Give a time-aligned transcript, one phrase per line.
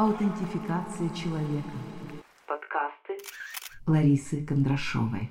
[0.00, 1.68] Аутентификация человека.
[2.46, 3.18] Подкасты
[3.86, 5.28] Ларисы Кондрашовой.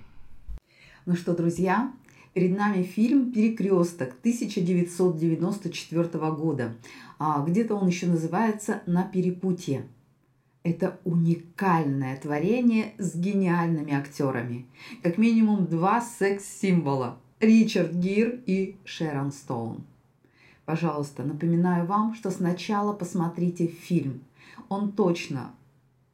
[1.08, 1.92] Ну что, друзья,
[2.36, 6.76] перед нами фильм «Перекресток» 1994 года.
[7.18, 9.88] А, где-то он еще называется «На перепутье».
[10.62, 14.68] Это уникальное творение с гениальными актерами.
[15.02, 19.84] Как минимум два секс-символа– Ричард Гир и Шерон Стоун.
[20.66, 24.22] Пожалуйста, напоминаю вам, что сначала посмотрите фильм.
[24.70, 25.54] Он точно,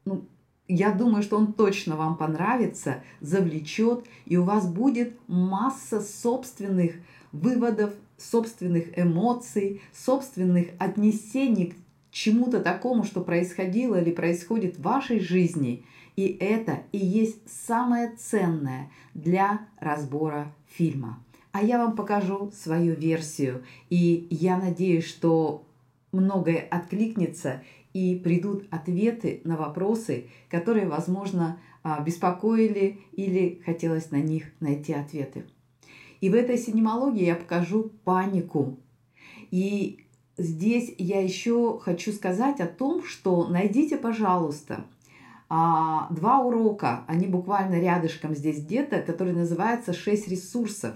[0.05, 0.25] ну,
[0.67, 6.93] я думаю, что он точно вам понравится, завлечет, и у вас будет масса собственных
[7.31, 11.75] выводов, собственных эмоций, собственных отнесений к
[12.11, 15.85] чему-то такому, что происходило или происходит в вашей жизни.
[16.15, 21.19] И это и есть самое ценное для разбора фильма
[21.55, 23.63] а я вам покажу свою версию.
[23.89, 25.63] И я надеюсь, что
[26.11, 27.63] многое откликнется
[27.95, 35.45] и придут ответы на вопросы, которые, возможно, а, беспокоили или хотелось на них найти ответы.
[36.19, 38.77] И в этой синемологии я покажу панику.
[39.49, 40.05] И
[40.37, 44.83] здесь я еще хочу сказать о том, что найдите, пожалуйста,
[45.47, 50.95] а, два урока, они буквально рядышком здесь где-то, которые называются «Шесть ресурсов».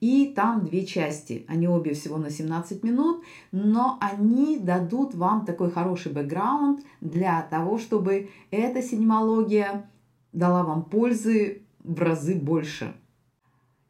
[0.00, 1.44] И там две части.
[1.48, 7.78] Они обе всего на 17 минут, но они дадут вам такой хороший бэкграунд для того,
[7.78, 9.90] чтобы эта синемология
[10.32, 12.94] дала вам пользы в разы больше.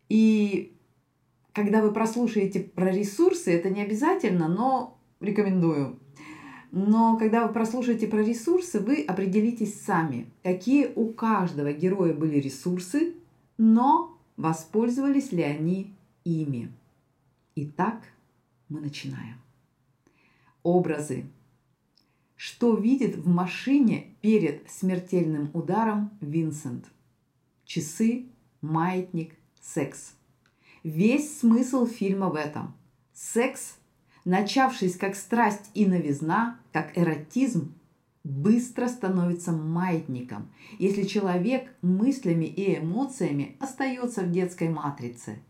[0.09, 0.73] И
[1.53, 5.99] когда вы прослушаете про ресурсы, это не обязательно, но рекомендую.
[6.71, 13.15] Но когда вы прослушаете про ресурсы, вы определитесь сами, какие у каждого героя были ресурсы,
[13.57, 16.73] но воспользовались ли они ими.
[17.55, 18.03] Итак,
[18.69, 19.37] мы начинаем.
[20.63, 21.27] Образы.
[22.37, 26.87] Что видит в машине перед смертельным ударом Винсент?
[27.65, 28.27] Часы,
[28.61, 30.15] маятник, секс.
[30.85, 32.77] Весь смысл фильма в этом.
[33.13, 33.77] Секс,
[34.25, 37.75] начавшись как страсть и новизна, как эротизм,
[38.23, 45.43] быстро становится маятником, если человек мыслями и эмоциями остается в детской матрице–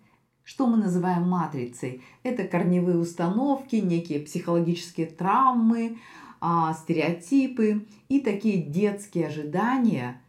[0.48, 2.00] что мы называем матрицей?
[2.22, 5.98] Это корневые установки, некие психологические травмы,
[6.40, 10.22] а, стереотипы и такие детские ожидания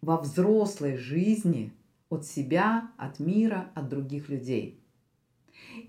[0.00, 1.72] во взрослой жизни
[2.08, 4.78] от себя, от мира, от других людей.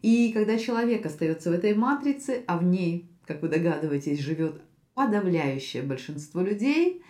[0.02, 4.64] И когда человек остается в этой матрице, а в ней, как вы догадываетесь, живет
[4.96, 7.04] подавляющее большинство людей,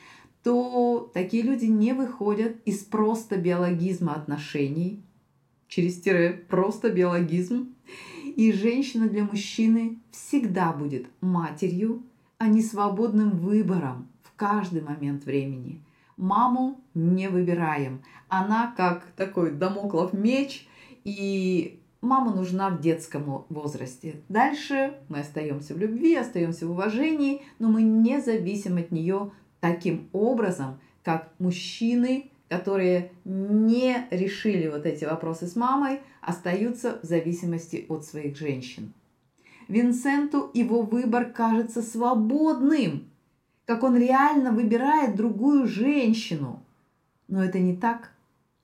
[0.44, 5.06] то такие люди не выходят из просто биологизма отношений–
[5.68, 7.74] через тире просто биологизм.
[8.36, 12.04] И женщина для мужчины всегда будет матерью,
[12.38, 15.82] а не свободным выбором в каждый момент времени.
[16.18, 18.02] Маму не выбираем.
[18.28, 20.68] Она как такой домоклов меч,
[21.04, 24.22] и мама нужна в детском возрасте.
[24.30, 30.10] Дальше мы остаемся в любви, остаемся в уважении, но мы не зависим от нее таким
[30.14, 38.06] образом, как мужчины которые не решили вот эти вопросы с мамой, остаются в зависимости от
[38.06, 38.94] своих женщин.
[39.68, 43.10] Винсенту его выбор кажется свободным,
[43.66, 46.64] как он реально выбирает другую женщину.
[47.28, 48.12] Но это не так.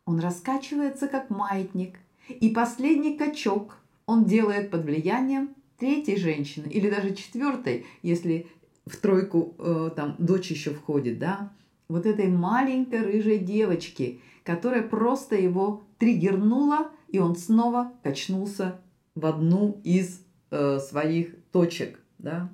[0.05, 1.95] Он раскачивается, как маятник,
[2.29, 8.47] и последний качок он делает под влиянием третьей женщины или даже четвертой, если
[8.85, 11.51] в тройку э, там дочь еще входит, да,
[11.91, 18.79] вот этой маленькой рыжей девочки, которая просто его триггернула, и он снова качнулся
[19.13, 21.99] в одну из э, своих точек.
[22.17, 22.49] Да?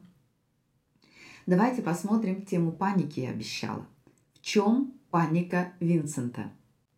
[1.45, 3.85] Давайте посмотрим тему паники, я обещала.
[4.33, 6.51] В чем паника Винсента?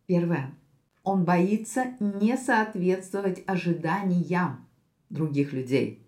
[0.06, 0.54] Первое.
[1.02, 4.66] Он боится не соответствовать ожиданиям
[5.10, 6.06] других людей.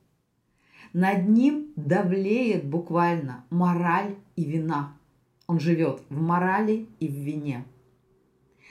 [0.95, 4.97] Над ним давлеет буквально мораль и вина–
[5.53, 7.65] он живет в морали и в вине.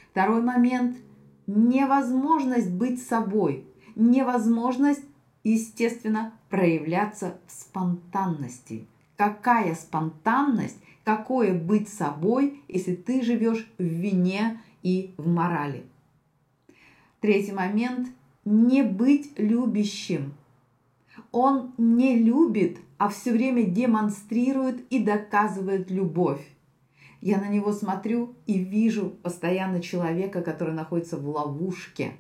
[0.10, 0.98] Второй момент–
[1.48, 5.04] невозможность быть собой, невозможность,
[5.44, 8.88] естественно, проявляться в спонтанности.
[9.16, 15.86] Какая спонтанность, какое быть собой, если ты живешь в вине и в морали.
[17.20, 18.08] Третий момент–
[18.44, 20.34] не быть любящим.
[21.32, 26.42] Он не любит, а все время демонстрирует и доказывает любовь.
[27.22, 32.14] Я на него смотрю и вижу постоянно человека, который находится в ловушке.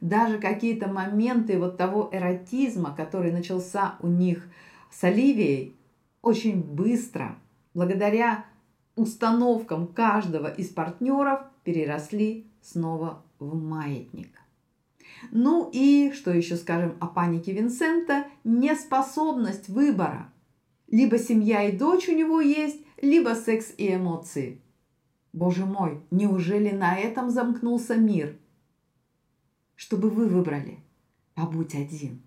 [0.00, 4.48] Даже какие-то моменты вот того эротизма, который начался у них
[4.90, 5.74] с Оливией,
[6.20, 7.36] очень быстро
[7.74, 8.44] благодаря
[8.94, 14.30] установкам каждого из партнеров переросли снова в маятник.
[15.30, 20.32] Ну и, что еще скажем о панике Винсента, неспособность выбора.
[20.88, 24.62] Либо семья и дочь у него есть, либо секс и эмоции.
[25.32, 28.38] Боже мой, неужели на этом замкнулся мир?
[29.74, 30.78] Чтобы вы выбрали,
[31.34, 32.22] побудь один.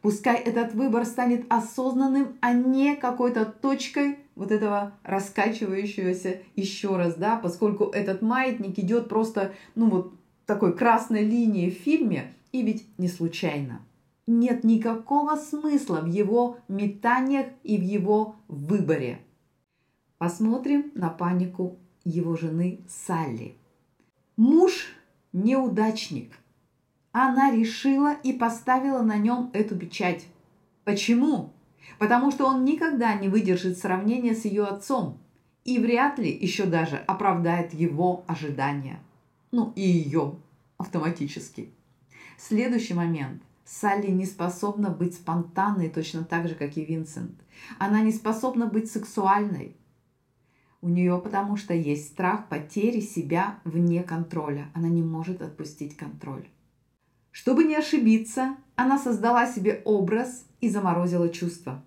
[0.00, 7.36] Пускай этот выбор станет осознанным, а не какой-то точкой вот этого раскачивающегося еще раз, да,
[7.36, 10.14] поскольку этот маятник идет просто, ну вот
[10.46, 13.80] такой красной линии в фильме, и ведь не случайно.
[14.26, 19.20] Нет никакого смысла в его метаниях и в его выборе.
[20.24, 23.58] Посмотрим на панику его жены Салли.
[24.38, 24.86] Муж
[25.34, 26.32] неудачник.
[27.12, 30.24] Она решила и поставила на нем эту печать.
[30.84, 31.52] Почему?
[31.98, 35.18] Потому что он никогда не выдержит сравнения с ее отцом
[35.66, 39.00] и вряд ли еще даже оправдает его ожидания.
[39.52, 40.36] Ну и ее
[40.78, 41.68] автоматически.
[42.38, 43.42] Следующий момент.
[43.66, 47.38] Салли не способна быть спонтанной точно так же, как и Винсент.
[47.78, 49.76] Она не способна быть сексуальной.
[50.84, 54.70] У нее потому что есть страх потери себя вне контроля.
[54.74, 56.46] Она не может отпустить контроль.
[57.30, 61.82] Чтобы не ошибиться, она создала себе образ и заморозила чувства.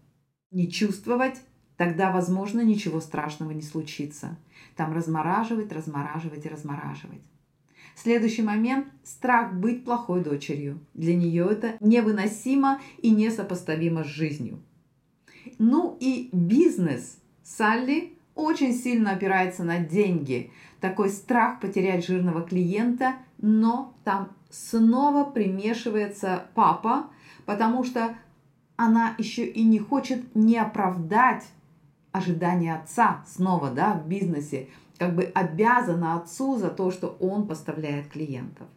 [0.49, 1.39] Не чувствовать,
[1.75, 4.35] тогда, возможно, ничего страшного не случится.
[4.75, 7.21] Там размораживать, размораживать и размораживать.
[7.95, 10.79] Следующий момент– страх быть плохой дочерью.
[10.95, 14.59] Для нее это невыносимо и несопоставимо с жизнью.
[15.59, 17.19] Ну и бизнес.
[17.43, 20.51] Салли очень сильно опирается на деньги.
[20.79, 27.07] Такой страх потерять жирного клиента, но там снова примешивается папа,
[27.45, 28.15] потому что
[28.75, 31.43] она еще и не хочет не оправдать
[32.11, 38.07] ожидания отца снова да, в бизнесе как бы обязана отцу за то, что он поставляет
[38.07, 38.67] клиентов.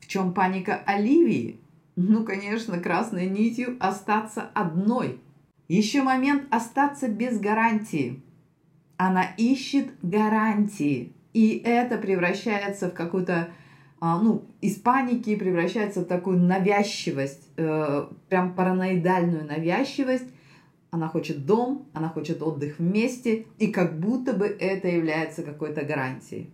[0.00, 1.60] В чем паника Оливии?
[1.96, 5.20] Ну, конечно, красной нитью остаться одной.
[5.68, 8.22] Еще момент остаться без гарантии.
[9.02, 11.14] Она ищет гарантии.
[11.32, 13.48] И это превращается в какую-то,
[13.98, 20.26] а, ну, из паники превращается в такую навязчивость, э, прям параноидальную навязчивость,
[20.90, 26.50] она хочет дом, она хочет отдых вместе, и как будто бы это является какой-то гарантией.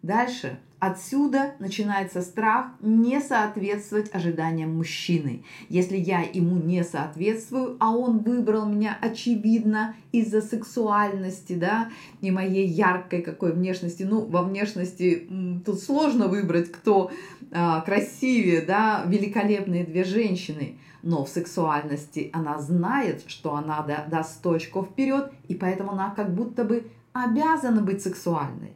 [0.00, 0.58] Дальше.
[0.86, 5.42] Отсюда начинается страх не соответствовать ожиданиям мужчины.
[5.70, 11.88] Если я ему не соответствую, а он выбрал меня очевидно из-за сексуальности, да,
[12.20, 14.02] и моей яркой какой внешности.
[14.02, 15.26] Ну, во внешности
[15.64, 17.10] тут сложно выбрать, кто
[17.50, 20.76] а, красивее, да, великолепные две женщины
[21.06, 26.64] но в сексуальности она знает, что она даст точку вперед, и поэтому она как будто
[26.64, 28.72] бы обязана быть сексуальной.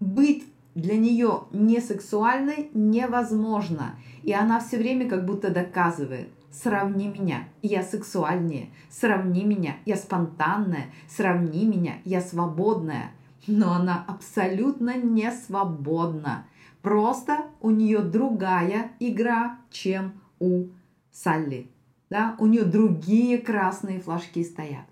[0.00, 7.48] Быть для нее не сексуальной невозможно, и она все время как будто доказывает, сравни меня,
[7.62, 13.12] я сексуальнее, сравни меня, я спонтанная, сравни меня, я свободная.
[13.46, 16.46] Но она абсолютно не свободна.
[16.82, 20.68] Просто у нее другая игра, чем у
[21.10, 21.70] Салли.
[22.10, 22.36] Да?
[22.38, 24.84] У нее другие красные флажки стоят.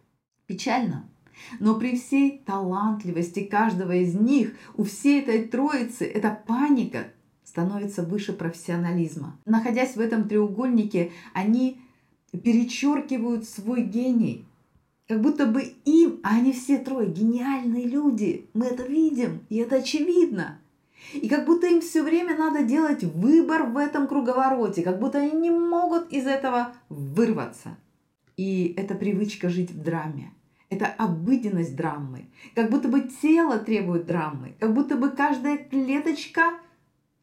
[0.47, 1.09] Печально.
[1.61, 7.09] Но при всей талантливости каждого из них, у всей этой троицы, эта паника
[7.45, 9.38] становится выше профессионализма.
[9.47, 11.80] Находясь в этом треугольнике, они
[12.33, 14.45] перечеркивают свой гений.
[15.09, 18.47] Как будто бы им, а они все трое гениальные люди.
[18.52, 20.61] Мы это видим, и это очевидно.
[21.14, 25.33] И как будто им все время надо делать выбор в этом круговороте, как будто они
[25.33, 27.78] не могут из этого вырваться.
[28.37, 30.33] И это привычка жить в драме.
[30.71, 32.29] Это обыденность драмы.
[32.55, 34.55] Как будто бы тело требует драмы.
[34.61, 36.55] Как будто бы каждая клеточка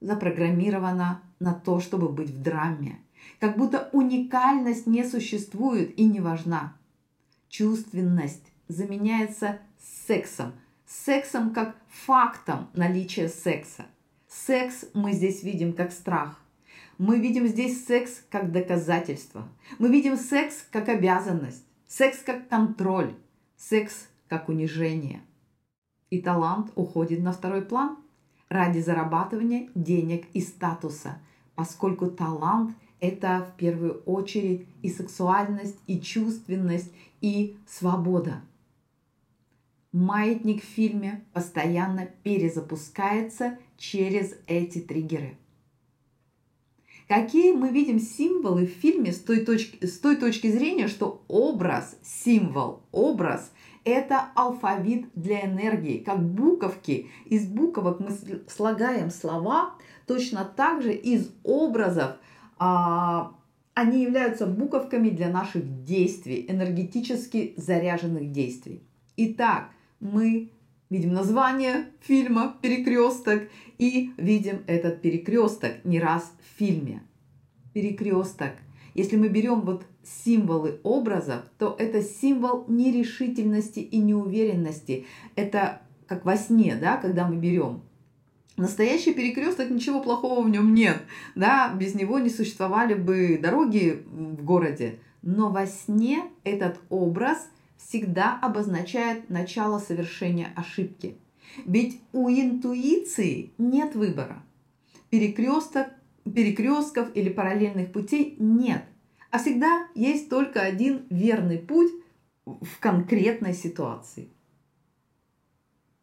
[0.01, 2.99] запрограммирована на то, чтобы быть в драме.
[3.39, 6.75] Как будто уникальность не существует и не важна.
[7.49, 9.59] Чувственность заменяется
[10.07, 10.53] сексом–
[10.87, 13.85] сексом как фактом наличия секса.
[14.27, 16.39] Секс мы здесь видим как страх.
[16.97, 19.47] Мы видим здесь секс как доказательство.
[19.79, 21.63] Мы видим секс как обязанность.
[21.87, 23.15] Секс как контроль.
[23.57, 25.21] Секс как унижение.
[26.09, 27.97] И талант уходит на второй план
[28.49, 31.19] ради зарабатывания денег и статуса,
[31.55, 38.41] поскольку талант– это в первую очередь и сексуальность, и чувственность, и свобода–
[39.95, 45.37] маятник в фильме постоянно перезапускается через эти триггеры.
[47.07, 51.97] Какие мы видим символы в фильме с той точки, с той точки зрения, что образ,
[52.03, 53.51] символ, образ–
[53.83, 57.07] это алфавит для энергии, как буковки.
[57.25, 58.09] Из буковок мы
[58.47, 59.75] слагаем слова,
[60.07, 62.17] точно так же из образов
[62.57, 63.35] а,
[63.75, 68.81] они являются буковками для наших действий, энергетически заряженных действий.
[69.17, 69.69] Итак,
[69.99, 70.49] мы
[70.89, 77.03] видим название фильма «Перекресток» и видим этот перекресток не раз в фильме.
[77.73, 78.51] Перекресток.
[78.93, 85.05] Если мы берем вот символы образов, то это символ нерешительности и неуверенности.
[85.35, 87.81] Это как во сне, да, когда мы берем
[88.57, 91.01] Настоящий перекресток, ничего плохого в нем нет.
[91.35, 94.99] Да, без него не существовали бы дороги в городе.
[95.21, 101.17] Но во сне этот образ всегда обозначает начало совершения ошибки.
[101.65, 104.43] Ведь у интуиции нет выбора.
[105.09, 105.87] Перекресток,
[106.23, 108.83] перекрестков или параллельных путей нет.
[109.31, 111.91] А всегда есть только один верный путь
[112.45, 114.29] в конкретной ситуации.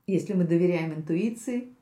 [0.07, 1.75] Если мы доверяем интуиции,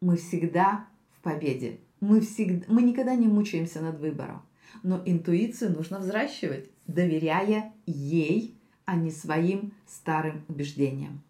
[0.00, 0.86] мы всегда
[1.16, 1.80] в победе.
[2.00, 4.42] Мы, всегда, мы никогда не мучаемся над выбором.
[4.82, 11.22] Но интуицию нужно взращивать, доверяя ей, а не своим старым убеждениям,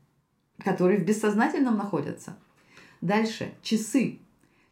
[0.58, 2.37] которые в бессознательном находятся.
[3.00, 3.52] Дальше.
[3.62, 4.18] Часы.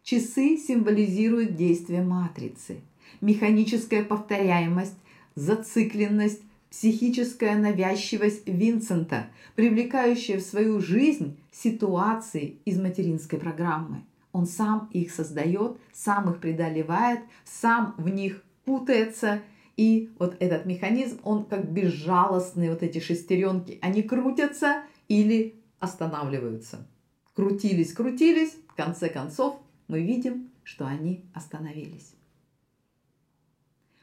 [0.03, 2.81] Часы символизируют действие матрицы.
[3.21, 4.97] Механическая повторяемость,
[5.35, 14.03] зацикленность, психическая навязчивость Винсента, привлекающая в свою жизнь ситуации из материнской программы.
[14.33, 19.43] Он сам их создает, сам их преодолевает, сам в них путается.
[19.77, 26.87] И вот этот механизм, он как безжалостный, вот эти шестеренки, они крутятся или останавливаются.
[27.35, 32.15] Крутились, крутились, в конце концов мы видим, что они остановились.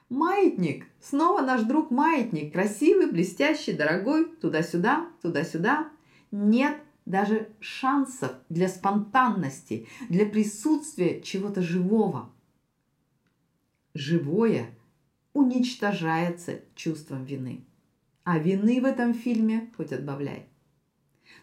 [0.10, 0.88] Маятник.
[1.00, 2.52] Снова наш друг маятник.
[2.52, 4.26] Красивый, блестящий, дорогой.
[4.26, 5.90] Туда-сюда, туда-сюда.
[6.32, 12.32] Нет даже шансов для спонтанности, для присутствия чего-то живого.
[13.94, 14.70] Живое
[15.40, 17.62] уничтожается чувством вины.
[18.24, 20.46] А вины в этом фильме хоть отбавляй.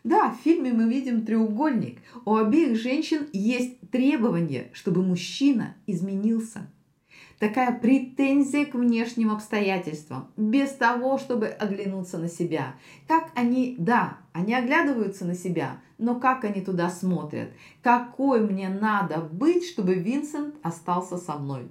[0.05, 1.99] Да, в фильме мы видим треугольник.
[2.25, 6.71] У обеих женщин есть требование, чтобы мужчина изменился–
[7.39, 12.75] такая претензия к внешним обстоятельствам, без того, чтобы оглянуться на себя.
[13.07, 17.51] Как они, да, они оглядываются на себя, но как они туда смотрят?
[17.83, 21.69] Какой мне надо быть, чтобы Винсент остался со мной?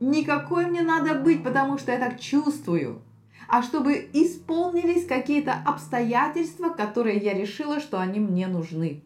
[0.00, 3.02] Никакой мне надо быть, потому что я так чувствую.
[3.48, 9.02] А чтобы исполнились какие-то обстоятельства, которые я решила, что они мне нужны.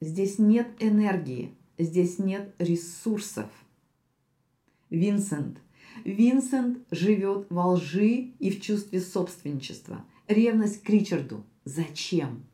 [0.00, 3.50] Здесь нет энергии здесь нет ресурсов.
[4.90, 5.58] Винсент.
[6.04, 10.04] Винсент живет во лжи и в чувстве собственничества.
[10.28, 11.44] Ревность к Ричарду.
[11.64, 12.44] Зачем?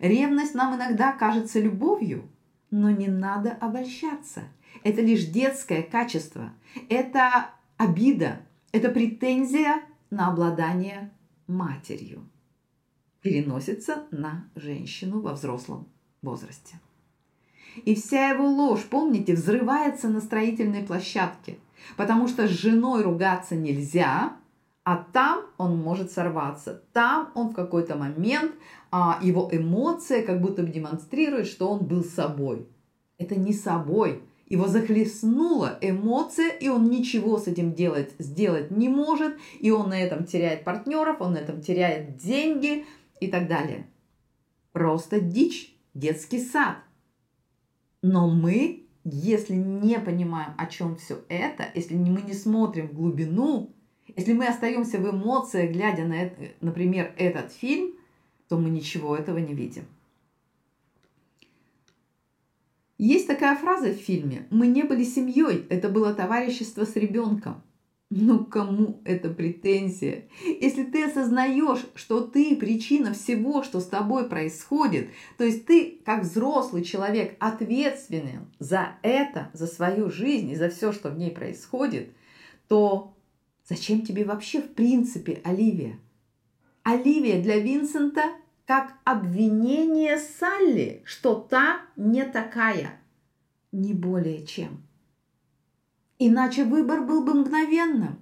[0.00, 2.28] Ревность нам иногда кажется любовью,
[2.70, 4.42] но не надо обольщаться.
[4.82, 6.52] Это лишь детское качество.
[6.88, 8.40] Это обида.
[8.72, 11.12] Это претензия на обладание
[11.46, 12.28] матерью.
[13.20, 15.88] Переносится на женщину во взрослом
[16.22, 16.80] возрасте.
[17.84, 21.58] И вся его ложь, помните, взрывается на строительной площадке,
[21.96, 24.36] потому что с женой ругаться нельзя,
[24.84, 26.82] а там он может сорваться.
[26.92, 28.52] Там он в какой-то момент,
[28.90, 32.68] а, его эмоция как будто бы демонстрирует, что он был собой.
[33.18, 34.22] Это не собой.
[34.46, 40.00] Его захлестнула эмоция, и он ничего с этим делать, сделать не может, и он на
[40.00, 42.84] этом теряет партнеров, он на этом теряет деньги
[43.20, 43.86] и так далее.
[44.72, 46.76] Просто дичь, детский сад–
[48.06, 53.70] но мы, если не понимаем, о чем все это, если мы не смотрим в глубину,
[54.14, 57.94] если мы остаемся в эмоциях, глядя на, например, этот фильм,
[58.50, 59.84] то мы ничего этого не видим.
[62.96, 67.62] Есть такая фраза в фильме «Мы не были семьей, это было товарищество с ребенком».
[68.10, 70.28] Ну кому это претензия?
[70.44, 76.22] Если ты осознаешь, что ты причина всего, что с тобой происходит, то есть ты как
[76.22, 82.10] взрослый человек ответственен за это, за свою жизнь и за все, что в ней происходит,
[82.68, 83.16] то
[83.68, 85.98] зачем тебе вообще в принципе Оливия?
[86.84, 88.30] Оливия для Винсента
[88.66, 92.98] как обвинение Салли, что та не такая,
[93.72, 94.82] не более чем.
[96.18, 98.18] Иначе выбор был бы мгновенным.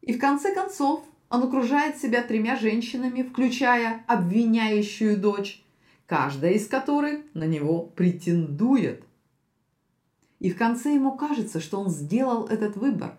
[0.00, 5.62] И в конце концов он окружает себя тремя женщинами, включая обвиняющую дочь,
[6.06, 9.04] каждая из которых на него претендует.
[10.38, 13.18] И в конце ему кажется, что он сделал этот выбор.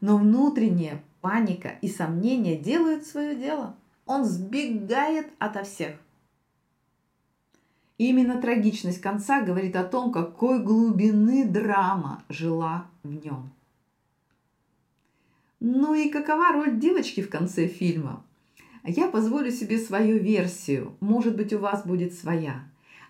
[0.00, 3.76] Но внутренняя паника и сомнения делают свое дело.
[4.10, 5.96] Он сбегает ото всех.
[7.96, 13.52] Именно трагичность конца говорит о том, какой глубины драма жила в нем.
[15.60, 18.24] Ну и какова роль девочки в конце фильма?
[18.82, 20.96] Я позволю себе свою версию.
[20.98, 22.64] Может быть, у вас будет своя.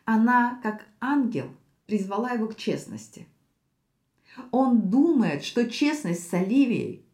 [0.04, 1.46] Она, как ангел,
[1.86, 3.26] призвала его к честности–
[4.52, 7.04] он думает, что честность с Оливией,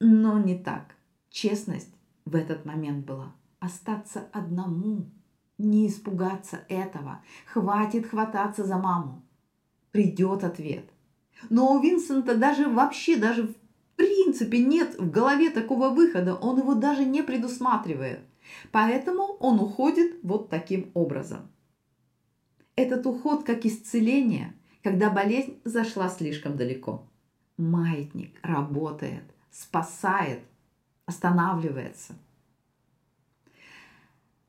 [0.00, 0.96] но не так.
[1.30, 1.92] Честность
[2.28, 5.10] в этот момент была остаться одному,
[5.58, 7.22] не испугаться этого.
[7.46, 9.22] Хватит хвататься за маму.
[9.90, 10.88] Придет ответ.
[11.50, 13.54] Но у Винсента даже вообще, даже в
[13.96, 18.20] принципе нет в голове такого выхода, он его даже не предусматривает.
[18.70, 21.50] Поэтому он уходит вот таким образом.
[22.76, 27.06] Этот уход как исцеление– когда болезнь зашла слишком далеко.
[27.56, 30.40] Маятник работает, спасает,
[31.08, 32.14] останавливается.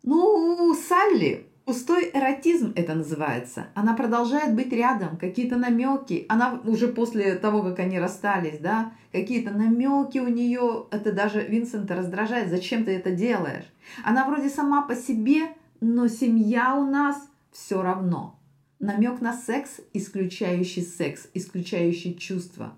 [0.03, 3.67] Ну, Салли, пустой эротизм это называется.
[3.73, 6.25] Она продолжает быть рядом, какие-то намеки.
[6.29, 11.95] Она уже после того, как они расстались, да, какие-то намеки у нее, это даже Винсента
[11.95, 12.49] раздражает.
[12.49, 13.65] Зачем ты это делаешь?
[14.03, 17.17] Она вроде сама по себе, но семья у нас
[17.51, 18.39] все равно
[18.79, 22.77] намек на секс, исключающий секс, исключающий чувства.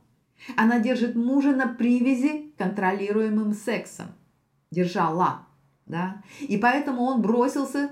[0.55, 4.07] Она держит мужа на привязи контролируемым сексом.
[4.71, 5.45] Держала,
[5.85, 6.21] да?
[6.39, 7.91] И поэтому он бросился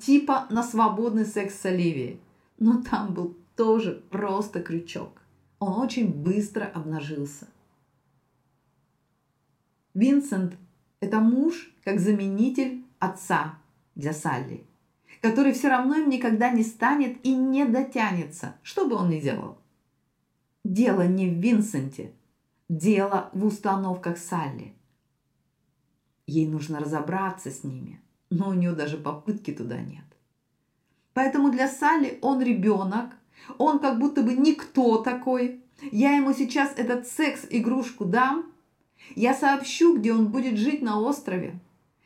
[0.00, 2.20] типа на свободный секс с Оливией.
[2.58, 5.20] Но там был тоже просто крючок.
[5.58, 7.46] Он очень быстро обнажился.
[9.94, 10.54] Винсент–
[11.00, 13.56] это муж как заменитель отца
[13.94, 14.64] для Салли–
[15.24, 19.56] который все равно им никогда не станет и не дотянется, что бы он ни делал.
[20.64, 22.14] Дело не в Винсенте,
[22.70, 24.74] дело в установках Салли.
[26.26, 30.04] Ей нужно разобраться с ними, но у нее даже попытки туда нет.
[31.12, 33.10] Поэтому для Салли он ребенок,
[33.58, 35.62] он как будто бы никто такой.
[35.92, 38.50] Я ему сейчас этот секс-игрушку дам,
[39.16, 41.60] я сообщу, где он будет жить на острове.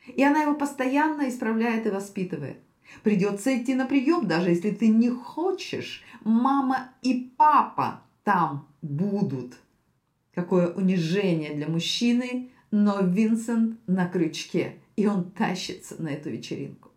[0.05, 2.57] И она его постоянно исправляет и воспитывает.
[3.03, 6.03] Придется идти на прием, даже если ты не хочешь.
[6.25, 9.55] Мама и папа там будут.
[10.35, 16.91] Какое унижение для мужчины, но Винсент на крючке, и он тащится на эту вечеринку.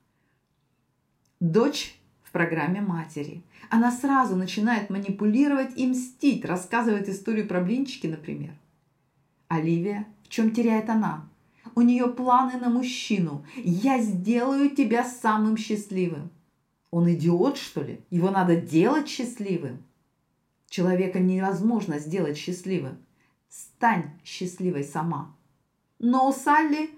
[1.40, 3.42] Дочь в программе матери.
[3.70, 8.52] Она сразу начинает манипулировать и мстить, рассказывает историю про блинчики, например.
[9.48, 11.26] Оливия, в чем теряет она?
[11.74, 13.46] У нее планы на мужчину.
[13.56, 16.28] Я сделаю тебя самым счастливым.
[16.90, 18.00] Он идиот, что ли?
[18.10, 19.82] Его надо делать счастливым.
[20.72, 22.96] Человека невозможно сделать счастливым.
[23.50, 25.36] Стань счастливой сама.
[25.98, 26.88] Но у Салли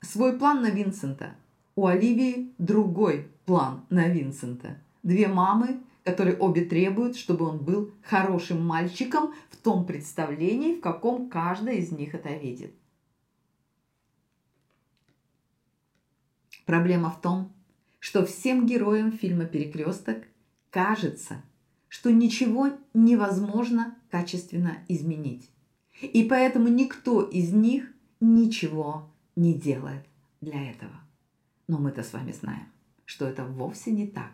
[0.00, 1.34] свой план на Винсента.
[1.76, 4.80] У Оливии другой план на Винсента.
[5.02, 11.28] Две мамы, которые обе требуют, чтобы он был хорошим мальчиком в том представлении, в каком
[11.28, 12.72] каждая из них это видит.
[16.64, 17.52] Проблема в том,
[17.98, 20.24] что всем героям фильма «Перекресток»
[20.70, 21.42] кажется,
[21.92, 25.50] что ничего невозможно качественно изменить.
[26.00, 30.02] И поэтому никто из них ничего не делает
[30.40, 30.94] для этого.
[31.68, 32.66] Но мы-то с вами знаем,
[33.04, 34.32] что это вовсе не так,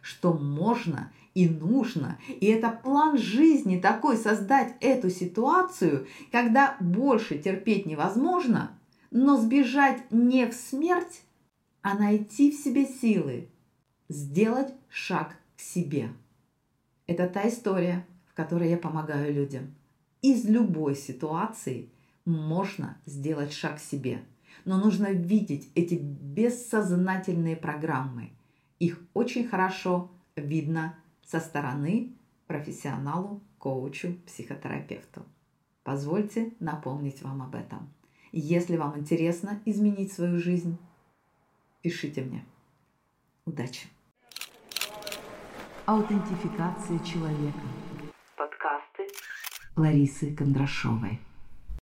[0.00, 2.20] что можно и нужно.
[2.28, 8.78] И это план жизни такой создать эту ситуацию, когда больше терпеть невозможно,
[9.10, 11.22] но сбежать не в смерть,
[11.80, 13.48] а найти в себе силы,
[14.08, 16.12] сделать шаг к себе.
[17.06, 19.74] Это та история, в которой я помогаю людям.
[20.22, 21.90] Из любой ситуации
[22.24, 24.22] можно сделать шаг себе,
[24.64, 28.30] но нужно видеть эти бессознательные программы.
[28.78, 30.94] Их очень хорошо видно
[31.26, 32.12] со стороны
[32.46, 35.22] профессионалу, коучу, психотерапевту.
[35.82, 37.92] Позвольте напомнить вам об этом.
[38.30, 40.78] Если вам интересно изменить свою жизнь,
[41.82, 42.44] пишите мне.
[43.44, 43.88] Удачи!
[45.84, 47.58] Аутентификация человека.
[48.36, 49.08] Подкасты
[49.74, 51.18] Ларисы Кондрашовой.